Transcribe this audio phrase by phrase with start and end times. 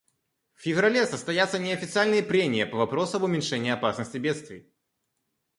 [0.55, 4.67] В феврале состоятся неофициальные прения по вопросу об уменьшении опасности бедствий.